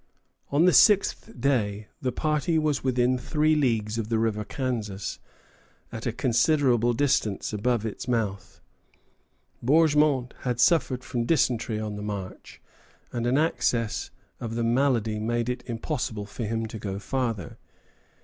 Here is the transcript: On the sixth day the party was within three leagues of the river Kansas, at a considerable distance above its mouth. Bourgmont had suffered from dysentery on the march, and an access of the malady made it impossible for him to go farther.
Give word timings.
On 0.51 0.65
the 0.65 0.73
sixth 0.73 1.29
day 1.39 1.87
the 2.01 2.11
party 2.11 2.57
was 2.57 2.83
within 2.83 3.19
three 3.19 3.55
leagues 3.55 3.99
of 3.99 4.09
the 4.09 4.17
river 4.17 4.43
Kansas, 4.43 5.19
at 5.91 6.07
a 6.07 6.11
considerable 6.11 6.93
distance 6.93 7.53
above 7.53 7.85
its 7.85 8.07
mouth. 8.07 8.59
Bourgmont 9.63 10.33
had 10.39 10.59
suffered 10.59 11.03
from 11.03 11.25
dysentery 11.25 11.79
on 11.79 11.97
the 11.97 12.01
march, 12.01 12.59
and 13.13 13.27
an 13.27 13.37
access 13.37 14.09
of 14.39 14.55
the 14.55 14.63
malady 14.63 15.19
made 15.19 15.49
it 15.49 15.63
impossible 15.67 16.25
for 16.25 16.45
him 16.45 16.65
to 16.65 16.79
go 16.79 16.97
farther. 16.97 17.59